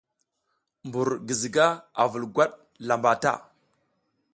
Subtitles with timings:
[0.87, 1.65] Mbur giziga
[2.01, 2.51] a zul gwat
[2.87, 3.33] lamba ta.